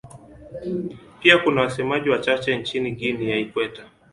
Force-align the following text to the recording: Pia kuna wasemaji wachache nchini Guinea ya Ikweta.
Pia 1.19 1.37
kuna 1.37 1.61
wasemaji 1.61 2.09
wachache 2.09 2.57
nchini 2.57 2.91
Guinea 2.91 3.29
ya 3.29 3.37
Ikweta. 3.37 3.85